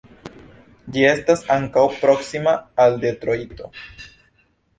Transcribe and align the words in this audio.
Ĝi 0.95 1.03
estas 1.09 1.43
ankaŭ 1.57 1.83
proksima 1.99 2.55
al 2.87 2.99
Detrojto. 3.05 3.71